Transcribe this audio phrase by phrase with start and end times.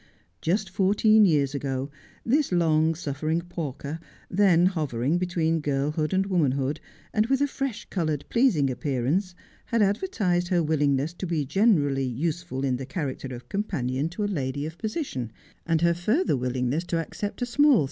[0.41, 1.91] Just fourteen years ago
[2.25, 3.99] this long suffering Pawker,
[4.31, 6.79] then hovering between girlhood and womanhood,
[7.13, 9.35] and with a fresh coloured, pleasing appearance,
[9.65, 14.23] had advertised her willing ness to be generally useful in the character of companion to
[14.23, 15.31] a lady of position,
[15.67, 17.79] and her further willingness, to accept a small 68 Just as I Am.